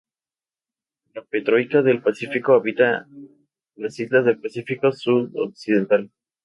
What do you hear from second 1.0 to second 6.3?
La petroica del Pacífico habita las islas del Pacífico sudoccidental.